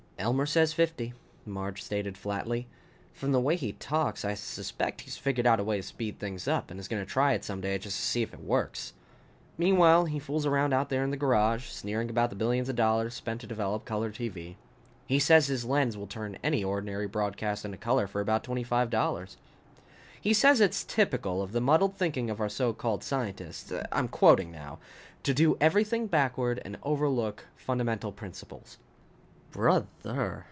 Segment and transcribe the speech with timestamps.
[0.21, 1.15] "Elmer says fifty,"
[1.47, 2.67] Marge stated flatly.
[3.11, 6.47] "From the way he talks, I suspect he's figured out a way to speed things
[6.47, 8.93] up and is going to try it some day just to see if it works.
[9.57, 13.15] Meanwhile he fools around out there in the garage, sneering about the billions of dollars
[13.15, 14.57] spent to develop color TV.
[15.07, 18.91] He says his lens will turn any ordinary broadcast into color for about twenty five
[18.91, 19.37] dollars.
[20.21, 24.51] He says it's typical of the muddled thinking of our so called scientists I'm quoting
[24.51, 24.77] now
[25.23, 28.77] to do everything backward and overlook fundamental principles."
[29.53, 30.39] "Bro ther!"